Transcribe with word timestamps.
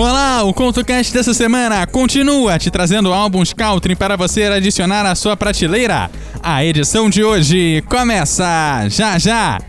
Olá, 0.00 0.42
o 0.44 0.54
CoutoCast 0.54 1.12
dessa 1.12 1.34
semana 1.34 1.86
continua 1.86 2.58
te 2.58 2.70
trazendo 2.70 3.12
álbuns 3.12 3.52
country 3.52 3.94
para 3.94 4.16
você 4.16 4.44
adicionar 4.44 5.04
à 5.04 5.14
sua 5.14 5.36
prateleira. 5.36 6.10
A 6.42 6.64
edição 6.64 7.10
de 7.10 7.22
hoje 7.22 7.82
começa 7.82 8.88
já 8.88 9.18
já! 9.18 9.60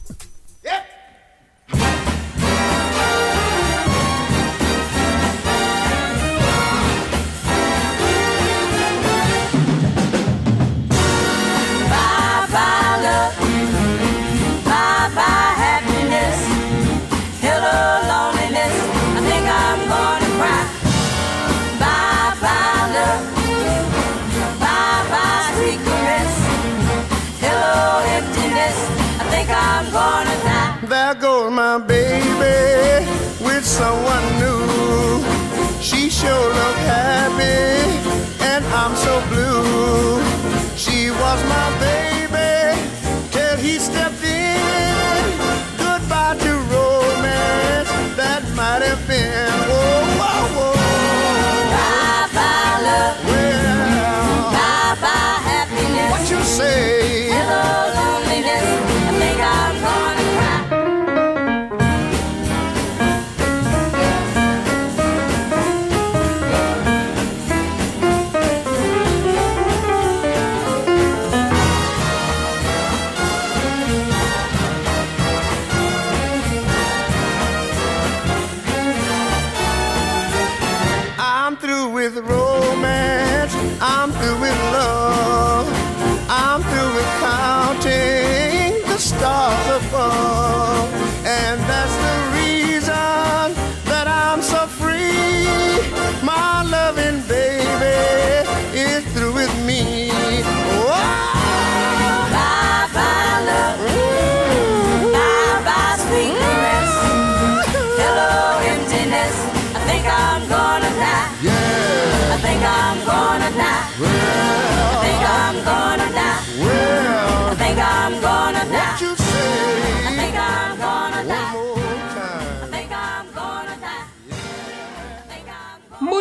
Think 29.46 29.58
I'm 29.58 29.92
gonna 29.92 30.36
die. 30.44 30.78
There 30.88 31.16
goes 31.16 31.52
my 31.52 31.78
baby 31.80 33.06
with 33.44 33.66
someone 33.66 34.26
new. 34.40 35.24
She 35.82 36.10
sure 36.10 36.48
look 36.60 36.78
happy, 36.88 38.00
and 38.44 38.64
I'm 38.66 38.96
so 38.96 39.22
blue. 39.30 40.22
She 40.76 41.10
was 41.12 41.40
my 41.56 41.70
baby 41.80 42.80
till 43.32 43.58
he 43.58 43.80
stepped 43.80 44.24
in. 44.24 45.24
Goodbye 45.78 46.38
to 46.40 46.52
romance 46.76 47.90
that 48.16 48.44
might 48.56 48.82
have 48.82 49.06
been. 49.08 49.52
Whoa, 49.70 50.04
whoa, 50.20 50.42
whoa. 50.56 50.74
Bye 51.76 52.28
bye 52.38 52.78
love, 52.88 53.18
Well, 53.28 54.52
bye 54.58 54.96
bye 55.04 55.40
happiness. 55.52 56.12
what 56.12 56.30
you 56.32 56.42
say? 56.44 57.33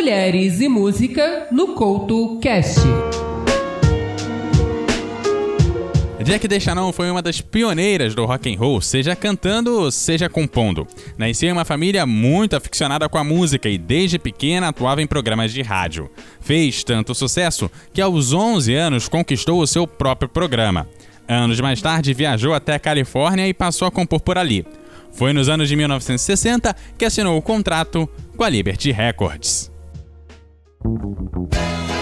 Mulheres 0.03 0.61
e 0.61 0.69
música 0.69 1.47
no 1.53 1.75
Couto 1.75 2.41
Cast. 2.41 2.81
Jack 6.25 6.49
DeChanel 6.49 6.93
foi 6.93 7.09
uma 7.09 7.23
das 7.23 7.41
pioneiras 7.41 8.13
do 8.13 8.25
rock 8.25 8.53
and 8.53 8.59
roll, 8.59 8.81
seja 8.81 9.15
cantando, 9.15 9.93
seja 9.93 10.29
compondo. 10.29 10.89
Nasceu 11.17 11.51
em 11.51 11.53
uma 11.53 11.65
família 11.65 12.05
muito 12.05 12.57
aficionada 12.57 13.09
com 13.09 13.17
a 13.17 13.23
música 13.23 13.69
e 13.69 13.79
desde 13.79 14.19
pequena 14.19 14.71
atuava 14.71 15.01
em 15.01 15.07
programas 15.07 15.53
de 15.53 15.63
rádio. 15.63 16.11
Fez 16.41 16.83
tanto 16.83 17.15
sucesso 17.15 17.71
que 17.95 18.01
aos 18.01 18.33
11 18.33 18.75
anos 18.75 19.09
conquistou 19.09 19.61
o 19.63 19.67
seu 19.69 19.87
próprio 19.87 20.29
programa. 20.29 20.89
Anos 21.29 21.61
mais 21.61 21.81
tarde 21.81 22.13
viajou 22.13 22.55
até 22.55 22.75
a 22.75 22.81
Califórnia 22.81 23.47
e 23.47 23.55
passou 23.55 23.87
a 23.87 23.91
compor 23.93 24.21
por 24.21 24.37
ali. 24.37 24.67
Foi 25.13 25.33
nos 25.33 25.49
anos 25.49 25.69
de 25.69 25.77
1960 25.77 26.75
que 26.99 27.05
assinou 27.05 27.39
o 27.39 27.43
contrato 27.43 28.11
com 28.37 28.43
a 28.43 28.49
Liberty 28.49 28.91
Records. 28.91 29.72
Música 30.85 32.02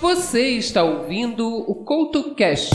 Você 0.00 0.50
está 0.50 0.84
ouvindo 0.84 1.44
o 1.44 1.74
CoutoCast. 1.74 2.70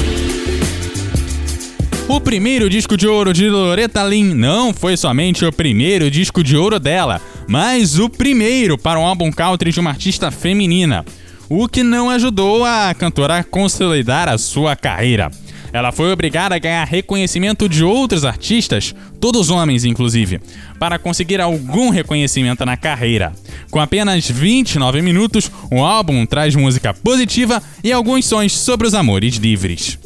O 2.10 2.20
primeiro 2.20 2.70
disco 2.70 2.98
de 2.98 3.08
ouro 3.08 3.32
de 3.32 3.50
Loretta 3.50 4.04
Lynn 4.04 4.34
não 4.34 4.74
foi 4.74 4.98
somente 4.98 5.46
o 5.46 5.52
primeiro 5.54 6.12
disco 6.12 6.44
de 6.44 6.58
ouro 6.58 6.82
dela, 6.82 7.22
mas 7.48 7.98
o 7.98 8.10
primeiro 8.10 8.78
para 8.78 9.00
um 9.00 9.06
álbum 9.06 9.32
country 9.32 9.72
de 9.72 9.80
uma 9.80 9.92
artista 9.92 10.32
feminina, 10.32 11.06
o 11.48 11.70
que 11.70 11.82
não 11.82 12.10
ajudou 12.10 12.66
a 12.66 12.94
cantora 12.94 13.38
a 13.38 13.44
consolidar 13.44 14.28
a 14.28 14.38
sua 14.38 14.76
carreira. 14.76 15.32
Ela 15.74 15.92
foi 15.92 16.14
obrigada 16.14 16.54
a 16.54 16.60
ganhar 16.60 16.86
reconhecimento 16.86 17.68
de 17.68 17.84
outros 17.84 18.24
artistas, 18.24 18.94
todos 19.20 19.50
homens 19.50 19.84
inclusive, 19.84 20.40
para 20.80 21.00
conseguir 21.00 21.42
algum 21.42 21.90
reconhecimento 21.90 22.64
na 22.64 22.78
carreira. 22.78 23.34
Com 23.72 23.80
apenas 23.80 24.30
29 24.30 25.02
minutos, 25.02 25.52
o 25.72 25.84
álbum 25.84 26.28
traz 26.28 26.56
música 26.56 26.94
positiva 26.94 27.62
e 27.84 27.92
alguns 27.92 28.26
sons 28.26 28.56
sobre 28.56 28.86
os 28.86 28.94
amores 28.94 29.38
livres. 29.38 29.98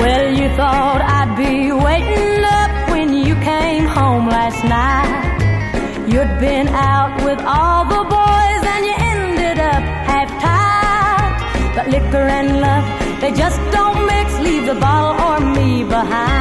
Well, 0.00 0.34
you 0.34 0.48
thought 0.56 1.00
I'd 1.00 1.36
be 1.36 1.72
waiting 1.72 2.44
up 2.44 2.90
when 2.90 3.14
you 3.24 3.36
came 3.36 3.86
home 3.86 4.28
last 4.28 4.64
night. 4.64 5.24
You'd 6.06 6.38
been 6.38 6.68
out. 6.68 7.03
just 13.34 13.58
don't 13.72 14.06
mix, 14.06 14.38
leave 14.38 14.66
the 14.66 14.74
bottle 14.74 15.14
or 15.26 15.40
me 15.54 15.82
behind. 15.82 16.33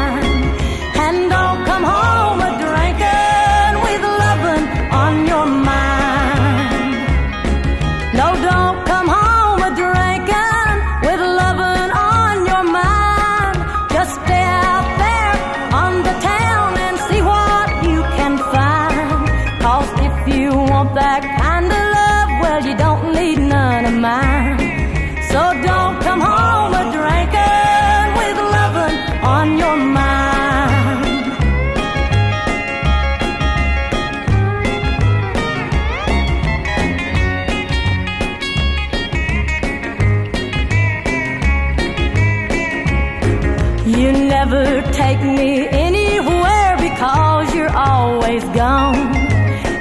never 44.53 44.81
take 44.91 45.19
me 45.21 45.67
anywhere 45.67 46.77
because 46.77 47.53
you're 47.55 47.75
always 47.75 48.43
gone. 48.63 49.15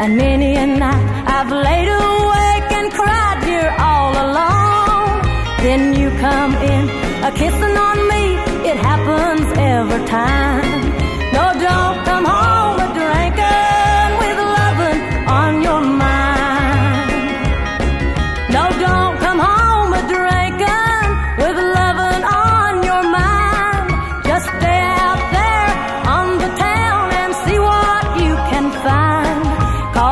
And 0.00 0.16
many 0.16 0.56
a 0.56 0.66
night 0.66 1.04
I've 1.26 1.50
laid 1.50 1.88
awake 1.88 2.70
and 2.78 2.92
cried, 2.92 3.40
you're 3.52 3.74
all 3.90 4.12
alone. 4.26 5.22
Then 5.62 5.94
you 5.94 6.10
come 6.18 6.54
in, 6.54 6.84
a 7.24 7.30
kissing 7.32 7.76
on 7.88 7.98
me, 8.12 8.24
it 8.70 8.76
happens 8.76 9.46
every 9.58 10.06
time. 10.06 10.51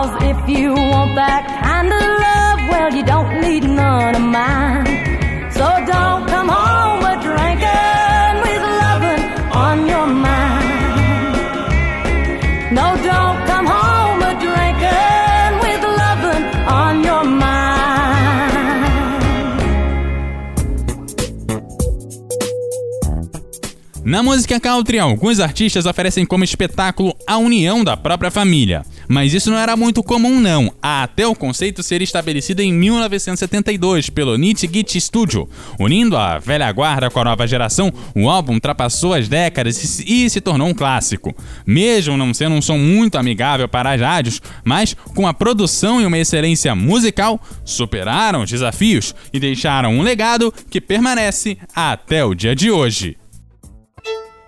Cause 0.01 0.17
if 0.23 0.49
you 0.49 0.73
want 0.73 1.15
that 1.17 1.45
kind 1.61 1.93
of 1.93 2.01
love, 2.01 2.61
well, 2.71 2.91
you 2.97 3.05
don't 3.05 3.39
need 3.43 3.65
none 3.65 4.15
of 4.17 4.23
mine. 4.23 4.70
música 24.41 24.59
country, 24.59 24.99
alguns 24.99 25.39
artistas 25.39 25.85
oferecem 25.85 26.25
como 26.25 26.43
espetáculo 26.43 27.15
a 27.27 27.37
união 27.37 27.85
da 27.85 27.95
própria 27.95 28.31
família. 28.31 28.83
Mas 29.07 29.35
isso 29.35 29.51
não 29.51 29.59
era 29.59 29.77
muito 29.77 30.03
comum 30.03 30.41
não, 30.41 30.73
até 30.81 31.27
o 31.27 31.35
conceito 31.35 31.83
ser 31.83 32.01
estabelecido 32.01 32.63
em 32.63 32.73
1972 32.73 34.09
pelo 34.09 34.39
Nietzsche 34.39 34.67
Git 34.73 34.99
Studio. 34.99 35.47
Unindo 35.79 36.17
a 36.17 36.39
velha 36.39 36.73
guarda 36.73 37.11
com 37.11 37.21
a 37.21 37.25
nova 37.25 37.47
geração, 37.47 37.93
o 38.15 38.31
álbum 38.31 38.55
ultrapassou 38.55 39.13
as 39.13 39.29
décadas 39.29 40.01
e 40.07 40.31
se 40.31 40.41
tornou 40.41 40.69
um 40.69 40.75
clássico. 40.75 41.37
Mesmo 41.67 42.17
não 42.17 42.33
sendo 42.33 42.55
um 42.55 42.63
som 42.63 42.79
muito 42.79 43.19
amigável 43.19 43.69
para 43.69 43.93
as 43.93 44.01
rádios, 44.01 44.41
mas 44.65 44.97
com 45.15 45.27
a 45.27 45.35
produção 45.35 46.01
e 46.01 46.07
uma 46.07 46.17
excelência 46.17 46.75
musical, 46.75 47.39
superaram 47.63 48.41
os 48.41 48.49
desafios 48.49 49.15
e 49.35 49.39
deixaram 49.39 49.99
um 49.99 50.01
legado 50.01 50.51
que 50.71 50.81
permanece 50.81 51.59
até 51.75 52.25
o 52.25 52.35
dia 52.35 52.57
de 52.57 52.71
hoje. 52.71 53.20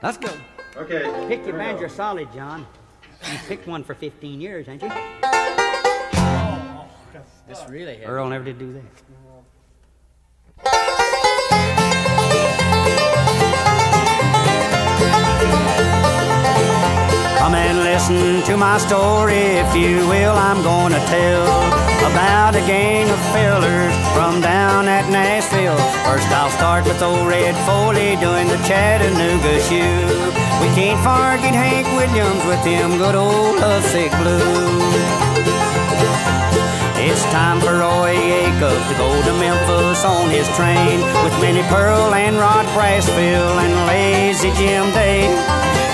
Let's 0.02 0.18
go. 0.18 0.30
Okay. 0.76 1.26
Pick 1.28 1.46
your 1.46 1.56
banjo 1.56 1.86
solid, 1.86 2.32
John. 2.34 2.66
You 3.30 3.38
picked 3.46 3.68
one 3.68 3.84
for 3.84 3.94
15 3.94 4.40
years, 4.40 4.66
ain't 4.68 4.82
you? 4.82 4.90
This 7.46 7.64
really 7.68 7.96
hit. 7.96 8.08
Earl 8.08 8.28
never 8.28 8.44
did 8.44 8.58
do 8.58 8.72
that. 8.72 8.82
Come 17.38 17.54
and 17.54 17.78
listen 17.84 18.42
to 18.42 18.56
my 18.56 18.78
story, 18.78 19.34
if 19.34 19.76
you 19.76 20.08
will. 20.08 20.34
I'm 20.34 20.62
gonna 20.64 20.98
tell 21.06 21.46
about 22.10 22.56
a 22.56 22.60
gang 22.66 23.08
of 23.08 23.21
fellers 23.32 23.94
from 24.14 24.40
down 24.40 24.88
at 24.88 25.08
Nashville. 25.08 25.80
First, 26.04 26.28
I'll 26.30 26.52
start 26.52 26.84
with 26.84 27.00
old 27.02 27.26
Red 27.26 27.56
Foley 27.64 28.16
doing 28.20 28.46
the 28.46 28.60
Chattanooga 28.68 29.54
shoe. 29.66 30.04
We 30.60 30.68
can't 30.76 31.00
forget 31.00 31.56
Hank 31.56 31.88
Williams 31.96 32.44
with 32.44 32.62
them 32.62 32.98
good 33.00 33.16
old 33.16 33.56
lovesick 33.58 34.12
blues. 34.20 35.32
It's 37.02 37.24
time 37.34 37.58
for 37.60 37.82
Roy 37.82 38.14
Acuff 38.14 38.78
to 38.88 38.94
go 38.94 39.10
to 39.10 39.32
Memphis 39.40 40.04
on 40.04 40.30
his 40.30 40.46
train 40.54 41.00
with 41.24 41.34
Minnie 41.40 41.66
Pearl 41.66 42.14
and 42.14 42.36
Rod 42.36 42.66
Brasfield 42.76 43.56
and 43.58 43.74
Lazy 43.88 44.52
Jim 44.54 44.86
Day. 44.92 45.26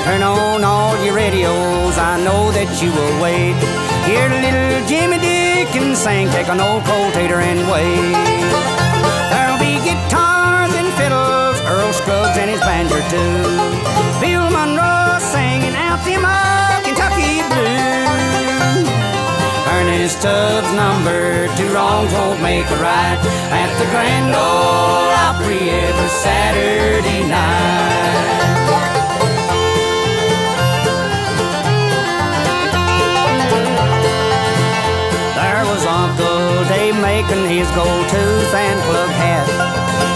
Turn 0.05 0.23
on 0.23 0.65
all 0.65 0.93
your 1.05 1.15
radios, 1.15 1.97
I 1.97 2.21
know 2.23 2.53
that 2.53 2.69
you 2.83 2.91
will 2.93 3.15
wait. 3.23 3.57
Here, 4.09 4.29
little 4.29 4.87
Jimmy 4.89 5.19
Dickens 5.71 5.99
sing, 5.99 6.31
take 6.31 6.49
an 6.49 6.63
old 6.63 6.83
potato 6.85 7.37
and 7.37 7.61
wait. 7.69 8.17
There'll 9.29 9.61
be 9.61 9.77
guitars 9.85 10.73
and 10.73 10.89
fiddles, 10.97 11.61
Earl 11.69 11.93
Scruggs 11.93 12.39
and 12.39 12.49
his 12.49 12.61
banjo 12.61 12.97
too. 13.13 13.45
Bill 14.19 14.49
Monroe 14.49 15.21
singing 15.21 15.77
out 15.77 16.01
them 16.09 16.25
old 16.25 16.85
Kentucky 16.89 17.45
blues. 17.53 18.89
Ernest 19.69 20.23
Tubbs 20.23 20.73
number 20.73 21.49
two 21.59 21.69
wrongs 21.75 22.13
won't 22.15 22.41
make 22.41 22.65
a 22.65 22.79
right 22.81 23.21
at 23.53 23.69
the 23.77 23.85
Grand 23.93 24.33
Ole 24.33 25.13
Opry 25.29 25.69
every 25.69 26.09
Saturday 26.09 27.29
night. 27.29 28.58
Dave 37.29 37.49
his 37.51 37.71
gold 37.73 38.09
tooth 38.09 38.55
and 38.55 38.81
plug 38.89 39.11
hat. 39.11 39.47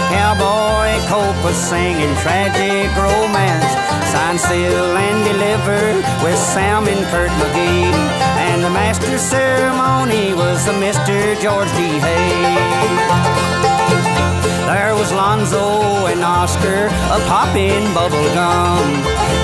Cowboy 0.09 0.97
Cope 1.07 1.43
was 1.43 1.55
singing 1.55 2.13
tragic 2.17 2.89
romance. 2.97 3.69
Signed, 4.11 4.39
seal, 4.39 4.97
and 4.97 5.23
delivered 5.23 6.03
with 6.23 6.37
Sam 6.37 6.87
and 6.87 7.05
Kirk 7.07 7.29
McGee. 7.29 7.93
And 8.49 8.63
the 8.63 8.69
master 8.69 9.17
ceremony 9.17 10.33
was 10.33 10.65
the 10.65 10.73
Mr. 10.73 11.39
George 11.39 11.69
D. 11.77 11.99
Hay. 11.99 13.52
There 14.65 14.95
was 14.95 15.11
Lonzo 15.11 16.07
and 16.07 16.23
Oscar 16.23 16.87
a 16.87 17.19
popping 17.27 17.83
bubble 17.93 18.27
gum. 18.33 18.87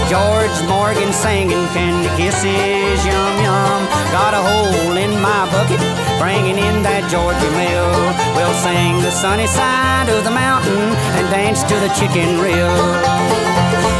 George 0.08 0.58
Morgan 0.68 1.12
singing 1.12 1.68
candy 1.76 2.08
kisses, 2.16 3.00
yum 3.06 3.36
yum. 3.44 3.82
Got 4.16 4.34
a 4.34 4.42
hole 4.42 4.96
in 4.96 5.12
my 5.20 5.44
bucket, 5.52 5.84
bringing 6.18 6.58
in 6.58 6.82
that 6.88 7.04
Georgia 7.12 7.52
mail. 7.60 7.92
We'll 8.34 8.58
sing 8.64 9.04
the 9.04 9.12
sunny 9.12 9.48
side 9.48 10.08
of 10.08 10.24
the 10.24 10.32
mountain 10.32 10.96
and 11.20 11.26
dance 11.30 11.64
to 11.68 11.76
the 11.84 11.92
chicken 12.00 12.40
reel. 12.40 12.80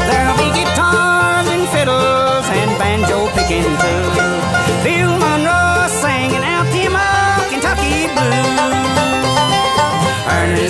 There'll 0.08 0.40
be 0.40 0.50
guitars 0.56 1.46
and 1.52 1.68
fiddles 1.68 2.48
and 2.48 2.70
banjo 2.80 3.28
picking 3.36 3.68
too. 3.84 4.04
Bill 4.82 5.12
Monroe 5.20 5.86
singing 6.00 6.42
out 6.42 6.66
old 6.72 7.50
Kentucky 7.52 8.08
blues. 8.16 8.69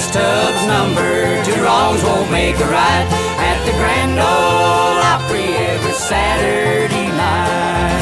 Ernest 0.01 0.15
Tubbs 0.15 0.67
number 0.67 1.45
two 1.45 1.63
wrongs 1.63 2.03
won't 2.03 2.31
make 2.31 2.57
a 2.57 2.65
right 2.65 3.07
at 3.37 3.61
the 3.67 3.73
Grand 3.73 4.17
Ole 4.17 4.97
Opry 5.13 5.45
every 5.45 5.93
Saturday 5.93 7.09
night. 7.13 8.01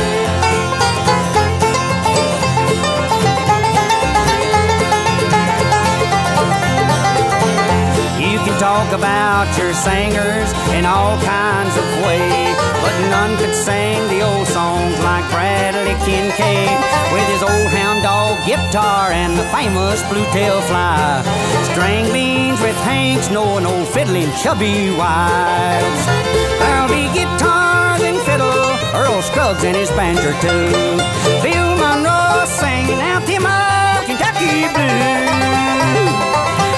You 8.22 8.38
can 8.46 8.60
talk 8.60 8.92
about 8.92 9.50
your 9.58 9.74
singers 9.74 10.54
in 10.78 10.86
all 10.86 11.18
kinds 11.26 11.74
of 11.76 11.86
ways, 12.06 12.54
but 12.78 12.94
none 13.10 13.36
could 13.38 13.56
sing 13.56 14.06
the 14.06 14.22
old 14.22 14.46
songs 14.46 14.96
like 15.02 15.28
Bradley 15.32 15.98
Kincaid 16.06 16.78
with 17.12 17.26
his 17.26 17.42
old 17.42 17.58
dog 17.72 17.87
guitar 18.46 19.10
and 19.10 19.38
the 19.38 19.44
famous 19.54 20.02
blue 20.10 20.24
tail 20.32 20.60
fly. 20.62 21.22
String 21.72 22.12
beans 22.12 22.60
with 22.60 22.76
Hank 22.82 23.22
Snow 23.22 23.56
and 23.58 23.66
old 23.66 23.88
fiddling 23.88 24.30
Chubby 24.42 24.90
Wilds. 24.96 26.02
There'll 26.60 26.88
be 26.88 27.06
guitars 27.14 28.02
and 28.02 28.18
fiddle, 28.26 28.68
Earl 28.94 29.22
Scruggs 29.22 29.64
and 29.64 29.76
his 29.76 29.90
banjo 29.90 30.32
too. 30.44 30.70
Bill 31.42 31.70
Monroe 31.76 32.44
singing 32.46 33.00
out 33.00 33.24
them 33.26 33.46
old 33.46 34.02
Kentucky 34.06 34.66
blues. 34.74 35.28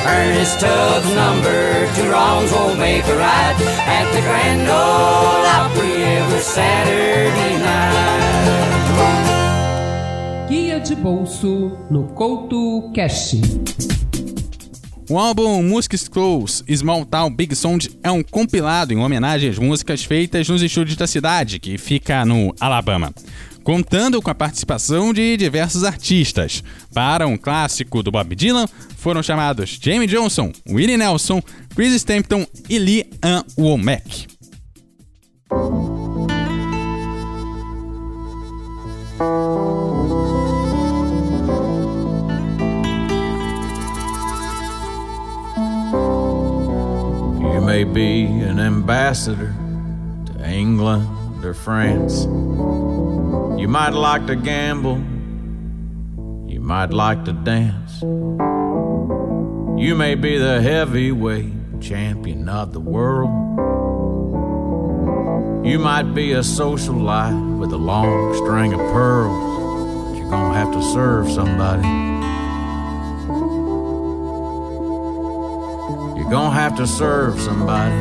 Ernest 0.07 0.61
Tubbs 0.61 1.11
number 1.15 1.87
two 1.95 2.11
wrongs 2.11 2.53
won't 2.53 2.79
make 2.79 3.05
a 3.05 3.17
right 3.17 3.57
at 3.87 4.07
the 4.13 4.21
Grand 4.23 4.69
Ole 4.69 5.47
Opry 5.59 6.03
every 6.03 6.41
Saturday 6.41 7.59
night. 7.59 8.10
De 10.91 10.97
bolso 10.97 11.79
no 11.89 12.09
Couto 12.15 12.91
Cash. 12.93 13.37
O 15.09 15.17
álbum 15.17 15.63
Music's 15.63 16.09
Close 16.09 16.65
Small 16.69 17.07
Town 17.07 17.33
Big 17.33 17.55
Sound 17.55 17.97
é 18.03 18.11
um 18.11 18.25
compilado 18.25 18.93
em 18.93 18.97
homenagem 18.99 19.51
às 19.51 19.57
músicas 19.57 20.03
feitas 20.03 20.49
nos 20.49 20.63
estúdios 20.63 20.97
da 20.97 21.07
cidade, 21.07 21.61
que 21.61 21.79
fica 21.79 22.25
no 22.25 22.53
Alabama, 22.59 23.15
contando 23.63 24.21
com 24.21 24.33
a 24.33 24.35
participação 24.35 25.13
de 25.13 25.37
diversos 25.37 25.85
artistas. 25.85 26.61
Para 26.93 27.25
um 27.25 27.37
clássico 27.37 28.03
do 28.03 28.11
Bob 28.11 28.35
Dylan, 28.35 28.67
foram 28.97 29.23
chamados 29.23 29.79
Jamie 29.81 30.09
Johnson, 30.09 30.51
Willie 30.69 30.97
Nelson, 30.97 31.41
Chris 31.73 31.93
Stapleton 31.93 32.45
e 32.69 32.81
Lee 32.81 33.11
Ann 33.23 33.45
Womack. 33.57 34.27
May 47.71 47.85
be 47.85 48.25
an 48.25 48.59
ambassador 48.59 49.55
to 50.27 50.51
England 50.51 51.07
or 51.45 51.55
France. 51.55 52.25
You 52.25 53.69
might 53.69 53.91
like 53.91 54.27
to 54.27 54.35
gamble. 54.35 54.99
You 56.51 56.59
might 56.59 56.91
like 56.91 57.25
to 57.27 57.33
dance. 57.33 58.03
You 59.81 59.95
may 59.95 60.17
be 60.17 60.37
the 60.37 60.61
heavyweight 60.61 61.81
champion 61.81 62.49
of 62.49 62.73
the 62.73 62.81
world. 62.81 63.31
You 65.65 65.79
might 65.79 66.13
be 66.13 66.33
a 66.33 66.41
socialite 66.41 67.59
with 67.61 67.73
a 67.73 67.79
long 67.79 68.35
string 68.35 68.73
of 68.73 68.81
pearls. 68.91 70.09
But 70.09 70.19
you're 70.19 70.29
gonna 70.29 70.55
have 70.55 70.73
to 70.73 70.83
serve 70.83 71.31
somebody. 71.31 72.10
Gonna 76.31 76.55
have 76.55 76.77
to 76.77 76.87
serve 76.87 77.41
somebody. 77.41 77.93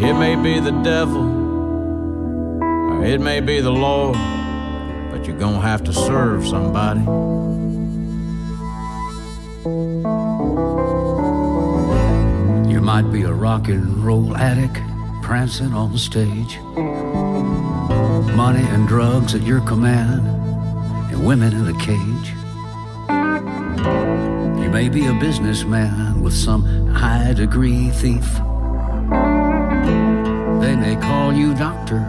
It 0.00 0.14
may 0.14 0.36
be 0.36 0.60
the 0.60 0.70
devil, 0.84 1.26
or 2.62 3.04
it 3.04 3.20
may 3.20 3.40
be 3.40 3.60
the 3.60 3.72
Lord, 3.72 4.16
but 5.10 5.26
you're 5.26 5.36
gonna 5.36 5.60
have 5.60 5.82
to 5.84 5.92
serve 5.92 6.46
somebody. 6.46 7.00
You 12.70 12.80
might 12.80 13.10
be 13.10 13.22
a 13.22 13.32
rock 13.32 13.66
and 13.66 14.04
roll 14.04 14.36
addict, 14.36 14.78
prancing 15.22 15.74
on 15.74 15.90
the 15.90 15.98
stage. 15.98 16.60
Money 18.36 18.62
and 18.62 18.86
drugs 18.86 19.34
at 19.34 19.42
your 19.42 19.62
command, 19.62 20.24
and 21.10 21.26
women 21.26 21.52
in 21.52 21.66
a 21.66 21.78
cage. 21.80 22.45
You 24.76 24.82
may 24.82 24.88
be 24.90 25.06
a 25.06 25.14
businessman 25.14 26.20
with 26.20 26.34
some 26.34 26.88
high 26.88 27.32
degree 27.32 27.88
thief. 27.88 28.30
They 30.60 30.76
may 30.76 30.96
call 31.00 31.32
you 31.32 31.54
doctor, 31.54 32.04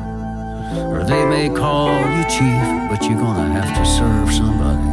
or 0.75 1.05
they 1.05 1.23
may 1.25 1.47
call 1.47 1.87
you 1.87 2.23
chief, 2.25 2.61
but 2.89 3.01
you're 3.03 3.21
gonna 3.21 3.53
have 3.53 3.73
to 3.77 3.85
serve 3.85 4.33
somebody. 4.33 4.89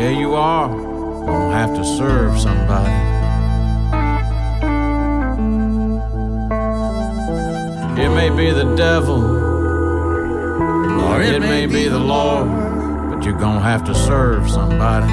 Yeah, 0.00 0.10
you 0.10 0.36
are. 0.36 0.68
Gonna 0.68 1.56
have 1.56 1.74
to 1.74 1.84
serve 1.84 2.38
somebody. 2.38 2.94
It 8.00 8.10
may 8.10 8.30
be 8.30 8.52
the 8.52 8.76
devil, 8.76 9.24
or 11.02 11.20
it 11.20 11.40
may 11.40 11.66
be 11.66 11.88
the 11.88 11.98
Lord, 11.98 12.63
but 13.24 13.30
you're 13.30 13.40
gonna 13.40 13.60
have 13.60 13.84
to 13.84 13.94
serve 13.94 14.50
somebody. 14.50 15.06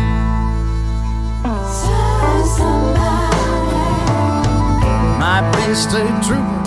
Might 5.17 5.49
be 5.55 5.71
a 5.71 5.75
state 5.75 6.21
trooper, 6.21 6.61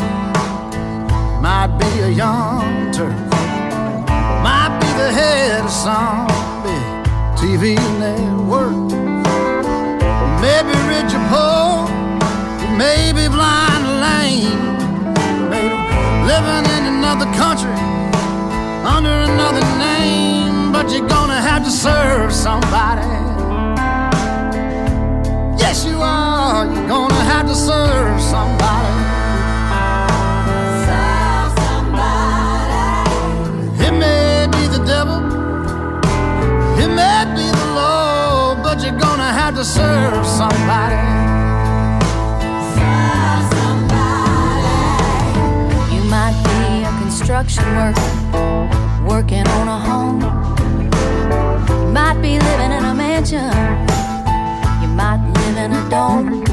might 1.43 1.77
be 1.79 2.01
a 2.01 2.09
young 2.09 2.91
Turk, 2.93 3.13
might 4.43 4.79
be 4.81 4.87
the 5.03 5.11
head 5.13 5.65
of 5.65 5.71
some 5.71 6.29
big 6.65 7.05
TV 7.37 7.77
network. 7.99 8.93
Maybe 10.41 10.75
rich 10.89 11.13
or 11.13 11.25
poor, 11.33 11.89
maybe 12.79 13.29
blind 13.29 13.85
or 13.91 13.97
lame, 14.07 14.65
maybe 15.51 15.77
living 16.25 16.65
in 16.77 16.85
another 16.95 17.29
country 17.37 17.79
under 18.87 19.11
another 19.11 19.61
name, 19.61 19.74
but 20.85 20.93
you're 20.93 21.09
gonna 21.09 21.41
have 21.41 21.65
to 21.65 21.71
serve 21.71 22.31
somebody. 22.31 23.07
Yes, 25.57 25.85
you 25.87 25.97
are. 26.03 26.67
You're 26.67 26.89
gonna 26.89 27.25
have 27.25 27.47
to 27.47 27.55
serve 27.55 28.21
somebody. 28.21 28.93
Serve 30.85 31.53
somebody. 31.65 32.83
It 33.87 33.93
may 33.93 34.47
be 34.53 34.67
the 34.77 34.85
devil. 34.85 35.21
It 36.79 36.91
may 37.01 37.25
be 37.35 37.47
the 37.61 37.69
Lord, 37.81 38.63
but 38.63 38.83
you're 38.83 39.01
gonna 39.07 39.33
have 39.41 39.55
to 39.55 39.65
serve 39.65 40.27
somebody. 40.27 41.01
Serve 42.77 43.45
somebody. 43.57 44.69
You 45.95 46.03
might 46.11 46.37
be 46.45 46.85
a 46.85 46.93
construction 47.01 47.65
worker 47.75 48.11
working 49.09 49.49
on 49.49 49.69
a 49.69 49.79
home. 49.79 50.34
You 53.33 53.39
might 54.89 55.17
live 55.35 55.57
in 55.57 55.73
a 55.73 55.89
dome. 55.89 56.44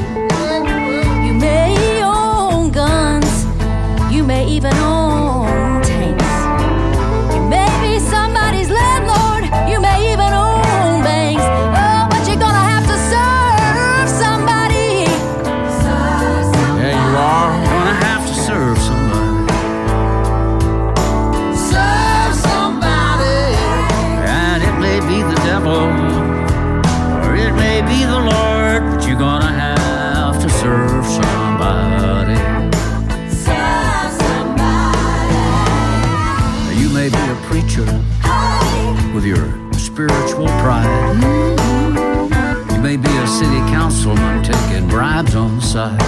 Bribes 44.92 45.34
on 45.34 45.56
the 45.56 45.62
side. 45.62 45.98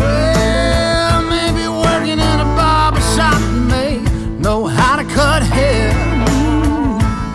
Well, 0.00 1.22
maybe 1.30 1.68
working 1.68 2.18
in 2.18 2.38
a 2.46 2.48
barber 2.58 3.00
shop 3.14 3.40
may 3.70 4.02
know 4.40 4.66
how 4.66 4.96
to 4.96 5.04
cut 5.04 5.42
hair. 5.44 5.94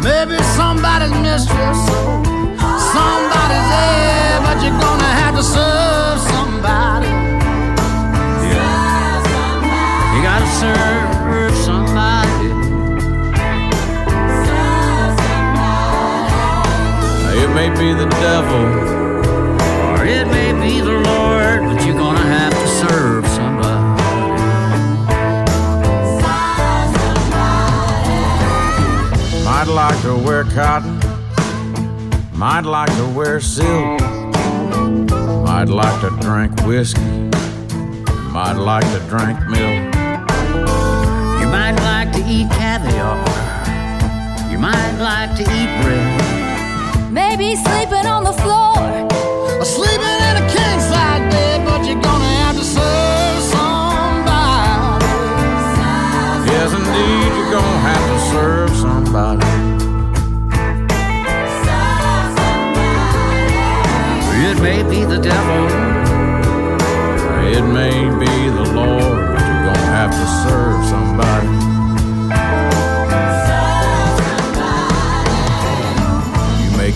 Maybe 0.03 0.35
somebody's 0.59 1.15
mistress, 1.27 1.79
or 1.95 2.25
somebody's 2.91 3.69
heir, 3.87 4.41
but 4.43 4.55
you're 4.61 4.79
gonna 4.85 5.13
have 5.21 5.33
to 5.39 5.43
serve 5.43 6.19
somebody. 6.33 7.11
You 10.13 10.19
gotta 10.29 10.49
serve 10.59 11.55
somebody. 11.55 12.49
It 17.41 17.49
may 17.55 17.69
be 17.79 17.93
the 17.93 18.09
devil, 18.25 18.63
might 29.65 29.73
like 29.73 30.01
to 30.01 30.17
wear 30.17 30.43
cotton, 30.43 30.99
might 32.33 32.65
like 32.65 32.93
to 32.97 33.07
wear 33.15 33.39
silk, 33.39 34.01
might 35.45 35.69
like 35.69 36.01
to 36.01 36.09
drink 36.19 36.51
whiskey, 36.65 37.29
might 38.33 38.57
like 38.57 38.83
to 38.91 38.99
drink 39.07 39.39
milk. 39.47 39.95
You 41.39 41.47
might 41.47 41.75
like 41.79 42.11
to 42.11 42.19
eat 42.27 42.49
caviar. 42.51 43.23
You 44.51 44.57
might 44.57 44.97
like 44.99 45.33
to 45.37 45.43
eat 45.43 45.71
bread. 45.81 47.13
Maybe 47.13 47.55
sleeping 47.55 48.05
on 48.05 48.25
the 48.25 48.33
floor. 48.33 48.75
Or 49.59 49.65
sleeping 49.65 50.17
in 50.27 50.43
a 50.43 50.45
king 50.51 50.79
size 50.81 51.12
devil. 65.33 65.65
It 67.57 67.65
may 67.79 67.97
be 68.21 68.33
the 68.59 68.67
Lord, 68.79 69.19
but 69.31 69.41
you're 69.47 69.65
gonna 69.67 69.91
have 69.99 70.11
to 70.11 70.25
serve 70.43 70.79
somebody. 70.85 71.73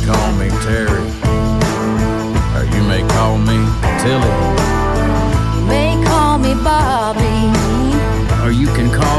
call 0.07 0.31
me 0.39 0.47
Terry, 0.63 1.03
or 2.55 2.63
you 2.73 2.81
may 2.87 3.03
call 3.15 3.37
me 3.37 3.57
Tilly. 4.01 4.33
You 5.55 5.63
may 5.67 6.01
call 6.05 6.37
me 6.37 6.53
Bobby, 6.63 7.39
or 8.41 8.51
you 8.51 8.67
can 8.67 8.89
call 8.89 9.16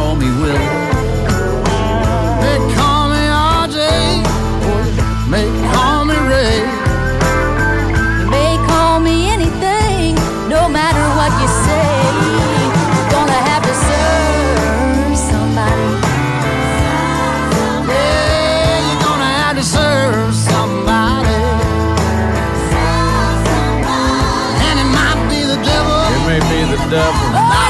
Oh! 27.31 27.68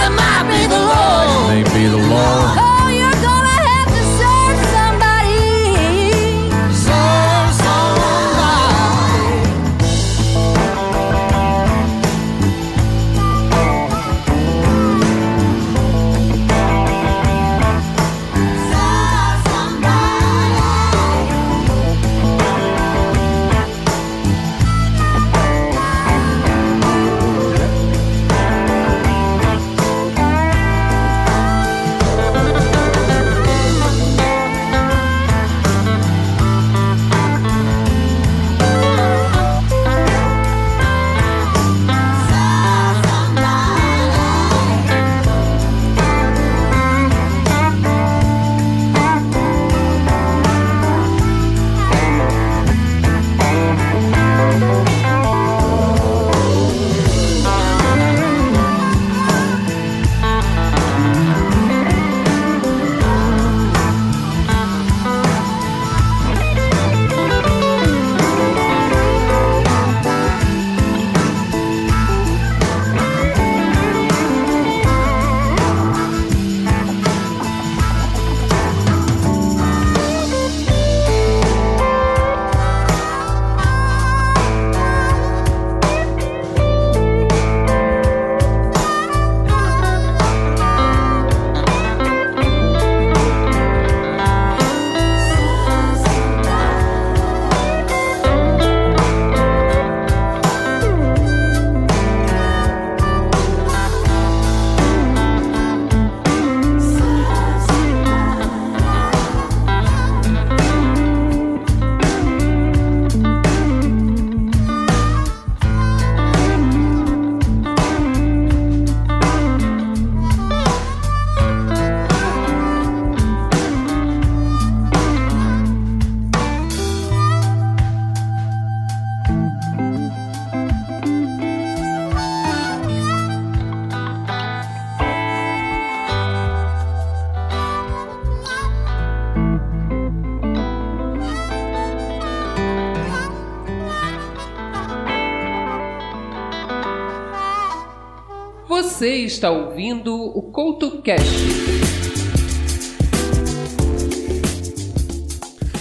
Está 149.28 149.50
ouvindo 149.50 150.14
o 150.14 150.42
Couto 150.50 151.02
Cast. 151.02 151.28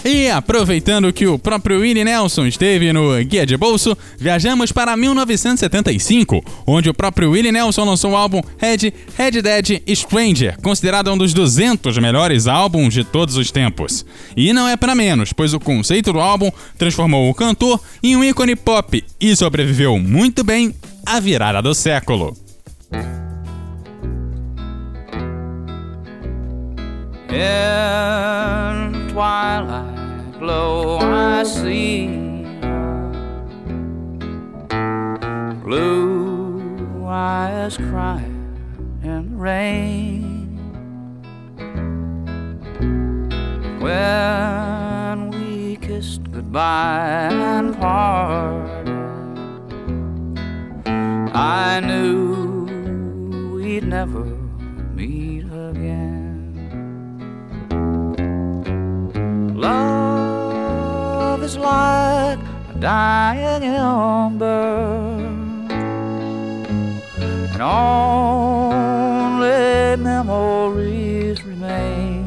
E 0.04 0.30
aproveitando 0.30 1.12
que 1.12 1.28
o 1.28 1.38
próprio 1.38 1.80
Willie 1.82 2.04
Nelson 2.04 2.46
esteve 2.46 2.94
no 2.94 3.22
Guia 3.26 3.46
de 3.46 3.58
Bolso, 3.58 3.98
viajamos 4.18 4.72
para 4.72 4.96
1975, 4.96 6.44
onde 6.66 6.90
o 6.90 6.94
próprio 6.94 7.32
Willie 7.32 7.52
Nelson 7.52 7.84
lançou 7.84 8.12
o 8.12 8.16
álbum 8.16 8.42
Red, 8.58 8.94
Red 9.18 9.42
Dead 9.42 9.82
Stranger, 9.96 10.58
considerado 10.62 11.12
um 11.12 11.18
dos 11.18 11.34
200 11.34 11.98
melhores 11.98 12.48
álbuns 12.48 12.94
de 12.94 13.04
todos 13.04 13.36
os 13.36 13.52
tempos. 13.52 14.06
E 14.36 14.54
não 14.54 14.68
é 14.68 14.78
para 14.78 14.96
menos, 14.96 15.34
pois 15.34 15.54
o 15.54 15.60
conceito 15.60 16.14
do 16.14 16.20
álbum 16.20 16.52
transformou 16.78 17.30
o 17.30 17.34
cantor 17.34 17.80
em 18.02 18.16
um 18.16 18.24
ícone 18.24 18.56
pop 18.56 19.04
e 19.20 19.36
sobreviveu 19.36 20.00
muito 20.00 20.44
bem 20.44 20.74
à 21.06 21.20
virada 21.20 21.62
do 21.62 21.74
século. 21.74 22.36
In 27.38 29.10
twilight 29.10 30.40
glow 30.40 30.98
I 30.98 31.44
see. 31.44 32.08
Blue 35.64 37.06
eyes 37.06 37.78
cry 37.78 38.24
in 39.04 39.30
the 39.30 39.38
rain. 39.38 40.58
When 43.80 45.30
we 45.30 45.76
kissed 45.76 46.32
goodbye 46.32 47.30
and 47.32 47.78
parted 47.78 48.90
I 51.36 51.82
knew 51.82 53.54
we'd 53.54 53.84
never 53.84 54.26
meet 54.96 55.46
again 55.46 56.27
dying 62.80 63.64
ember, 63.64 65.18
and 67.54 67.62
only 67.62 68.78
memories 70.04 71.44
remain. 71.44 72.26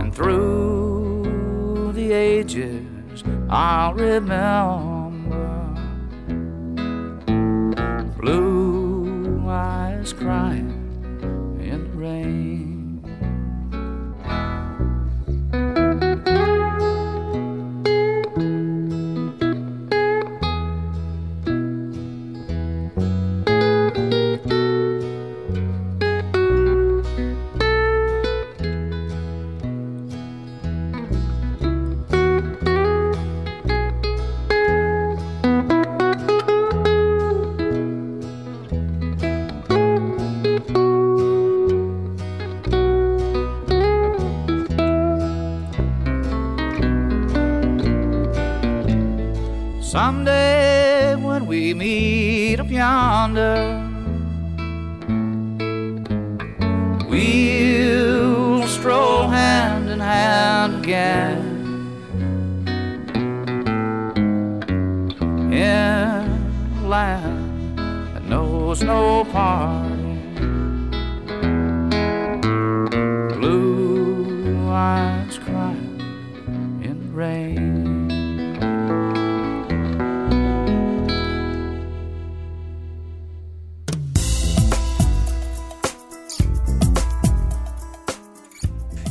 And 0.00 0.14
through 0.14 1.92
the 1.94 2.12
ages, 2.12 3.24
I'll 3.48 3.94
remember 3.94 4.83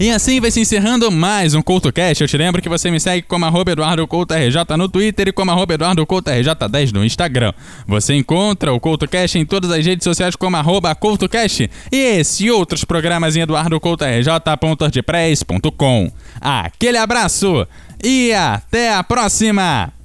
E 0.04 0.12
assim 0.12 0.40
vai 0.42 0.52
se 0.52 0.60
encerrando 0.60 1.10
mais 1.10 1.54
um 1.54 1.62
CoutoCast. 1.62 2.22
Eu 2.22 2.28
te 2.28 2.36
lembro 2.36 2.62
que 2.62 2.68
você 2.68 2.92
me 2.92 3.00
segue 3.00 3.22
como 3.22 3.46
arroba 3.46 3.72
Eduardo 3.72 4.06
Couto 4.06 4.34
RJ 4.34 4.76
no 4.76 4.90
Twitter 4.90 5.30
e 5.30 5.32
como 5.32 5.50
arroba 5.50 5.76
Eduardo 5.76 6.06
Couto 6.06 6.30
RJ10 6.30 6.92
no 6.92 7.06
Instagram. 7.06 7.54
Você 7.88 8.14
encontra 8.14 8.74
o 8.74 8.82
CoutoCast 8.82 9.40
em 9.40 9.46
todas 9.46 9.72
as 9.72 9.86
redes 9.86 10.04
sociais 10.04 10.36
como 10.36 10.58
arroba 10.58 10.94
CoutoCast 10.94 11.72
e 11.90 11.96
esse 11.96 12.48
e 12.48 12.52
outros 12.52 12.84
programas 12.84 13.38
em 13.38 13.44
eduardocoutorj.wordpress.com. 13.44 16.12
Aquele 16.42 16.98
abraço 16.98 17.66
e 18.04 18.34
até 18.34 18.94
a 18.94 19.06
próxima! 19.06 20.03